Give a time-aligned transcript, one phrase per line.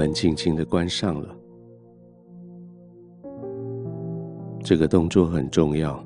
[0.00, 1.28] 门轻轻的关上了。
[4.64, 6.02] 这个动作很重要。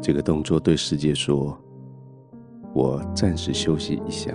[0.00, 1.56] 这个动作对世界说
[2.74, 4.34] ：“我暂时休息一下，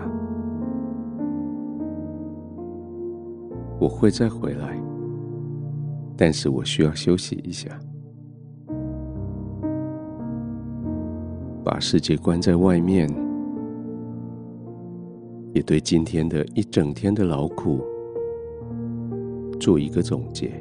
[3.82, 4.82] 我会再回来，
[6.16, 7.78] 但是我需要休息一下。”
[11.66, 13.10] 把世界关在外面，
[15.54, 17.82] 也对今天的一整天的劳苦
[19.60, 20.52] 做一个总结。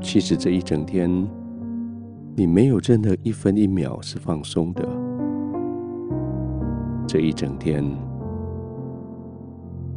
[0.00, 1.10] 其实这一整天，
[2.36, 4.88] 你没有任何一分一秒是放松的。
[7.08, 7.84] 这一整天，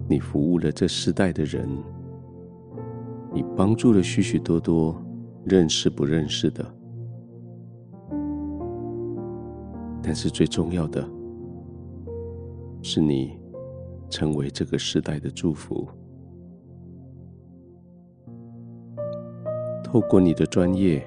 [0.08, 1.70] 你服务了这世代的人，
[3.34, 4.96] 你帮助了许许多多
[5.44, 6.66] 认识不认识的。
[10.10, 11.08] 但是最重要的，
[12.82, 13.40] 是你
[14.10, 15.88] 成为这个时代的祝福。
[19.84, 21.06] 透过你的专业，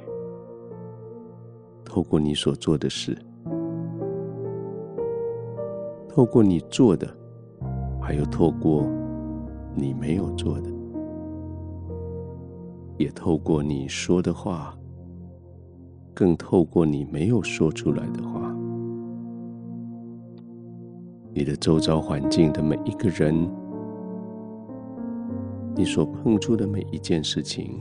[1.84, 3.18] 透过你所做的事，
[6.08, 7.12] 透过你做的，
[8.00, 8.86] 还有透过
[9.74, 10.70] 你没有做的，
[12.98, 14.78] 也透过你说的话，
[16.14, 18.56] 更透过你没有说出来的话，
[21.34, 23.34] 你的周遭环境的每一个人，
[25.74, 27.80] 你所碰触的每一件事情。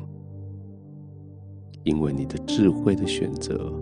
[1.84, 3.74] 因为你的智慧的选择，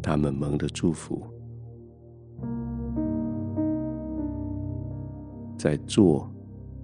[0.00, 1.20] 他们蒙的祝福，
[5.58, 6.30] 在做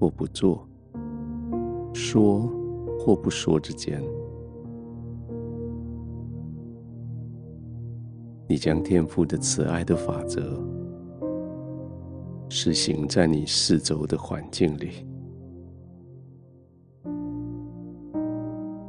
[0.00, 0.68] 或不做、
[1.92, 2.50] 说
[2.98, 4.02] 或不说之间，
[8.46, 10.62] 你将天父的慈爱的法则
[12.48, 15.06] 施行在你四周的环境里。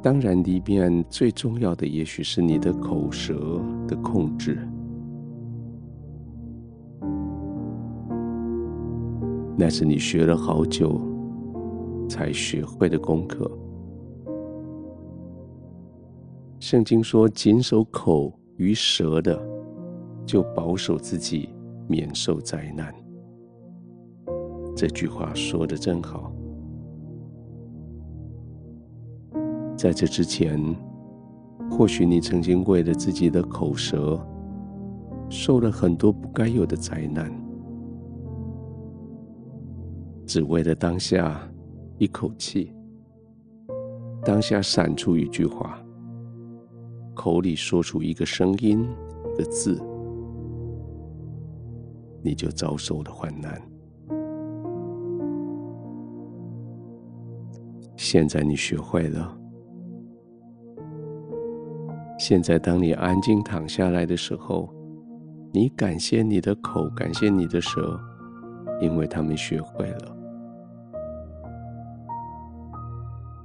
[0.02, 4.56] 当然，里面最重要的，也许是你的口舌的控制，
[9.58, 11.00] 那是你学了好久
[12.08, 13.50] 才学会的功课。
[16.60, 19.40] 圣经说：“谨守口与舌的，
[20.24, 21.48] 就保守自己
[21.88, 22.94] 免受灾难。”
[24.76, 26.32] 这句话说的真好。
[29.76, 30.58] 在这之前，
[31.70, 34.18] 或许你曾经为了自己的口舌，
[35.28, 37.30] 受了很多不该有的灾难，
[40.26, 41.40] 只为了当下
[41.98, 42.72] 一口气，
[44.24, 45.78] 当下闪出一句话，
[47.16, 48.86] 口里说出一个声音、
[49.34, 49.82] 一个字，
[52.22, 53.60] 你就遭受了患难。
[57.96, 59.36] 现在你学会了。
[62.18, 64.72] 现在，当你安静躺下来的时候，
[65.52, 67.98] 你感谢你的口，感谢你的舌，
[68.80, 70.16] 因为他们学会了，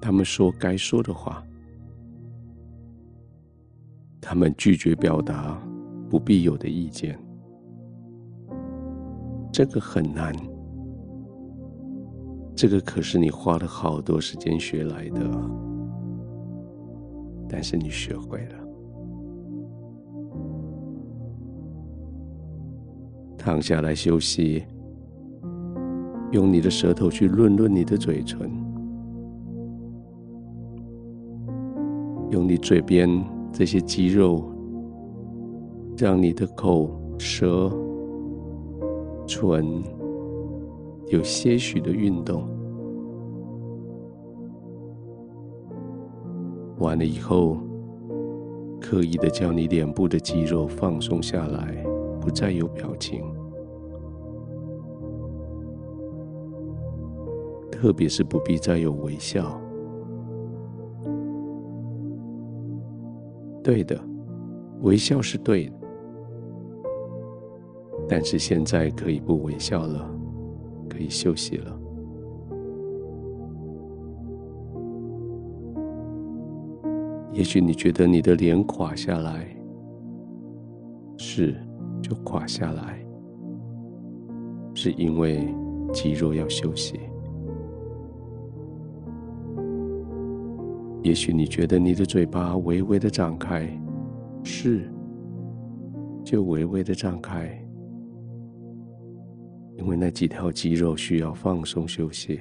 [0.02, 1.44] 他们说该说的话，
[4.22, 5.60] 他们拒绝表达
[6.08, 7.20] 不必有的意见。
[9.52, 10.32] 这个很难，
[12.56, 15.22] 这个可是你花了好多时间学来的，
[17.50, 18.56] 但是你学会了。
[23.38, 24.64] 躺下来休息，
[26.32, 28.50] 用你的舌头去润润你的嘴唇，
[32.30, 33.10] 用你嘴边
[33.52, 34.44] 这些肌肉，
[35.98, 37.70] 让你的口、舌、
[39.28, 39.84] 唇
[41.08, 42.48] 有些许的运动。
[46.80, 47.58] 完了以后，
[48.80, 51.84] 刻意的叫你脸部的肌肉放松下来。
[52.22, 53.24] 不再有表情，
[57.72, 59.60] 特别是不必再有微笑。
[63.64, 64.00] 对的，
[64.82, 65.74] 微笑是对的，
[68.08, 70.10] 但是现在可以不微笑了，
[70.90, 71.80] 可以休息了。
[77.34, 79.48] 也许你觉得你的脸垮下来，
[81.18, 81.56] 是。
[82.02, 83.00] 就垮下来，
[84.74, 85.48] 是因为
[85.94, 87.00] 肌肉要休息。
[91.04, 93.68] 也许你觉得你的嘴巴微微的张开，
[94.44, 94.88] 是，
[96.24, 97.60] 就微微的张开，
[99.78, 102.40] 因为那几条肌肉需要放松休息。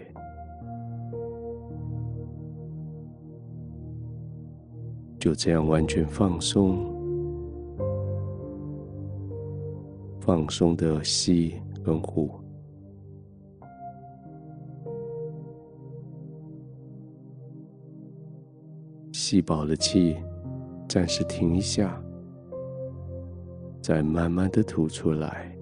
[5.18, 6.78] 就这样完全放松，
[10.20, 12.30] 放松的吸跟呼，
[19.22, 20.16] 吸饱了气，
[20.88, 22.02] 暂时停一下，
[23.82, 25.54] 再慢慢的吐出来，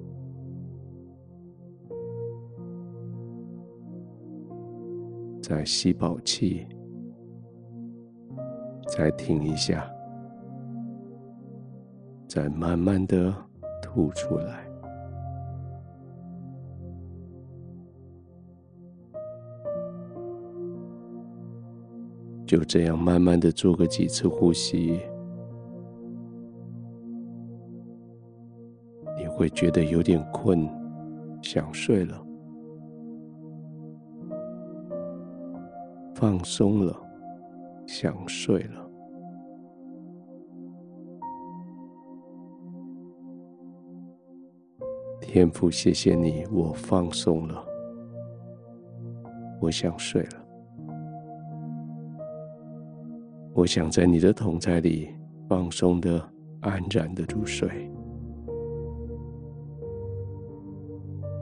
[5.42, 6.68] 再吸饱气。
[8.86, 9.90] 再停一下，
[12.28, 13.34] 再慢慢的
[13.82, 14.67] 吐出来，
[22.48, 24.98] 就这样慢慢的做个几次呼吸，
[29.18, 30.66] 你会觉得有点困，
[31.42, 32.26] 想睡了，
[36.14, 36.96] 放松了，
[37.86, 38.90] 想睡了。
[45.20, 47.62] 天父，谢谢你，我放松了，
[49.60, 50.37] 我想睡了，
[53.58, 55.12] 我想在你的同在里
[55.48, 56.24] 放松的、
[56.60, 57.68] 安然的入睡。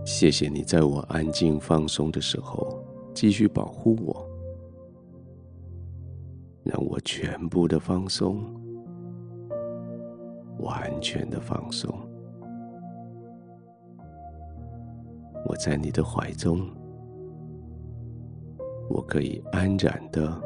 [0.07, 2.83] 谢谢你，在我安静放松的时候，
[3.13, 4.27] 继续保护我，
[6.65, 8.43] 让我全部的放松，
[10.61, 11.95] 完全的放松。
[15.45, 16.67] 我在你的怀中，
[18.89, 20.46] 我可以安然的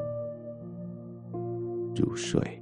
[1.94, 2.59] 入睡。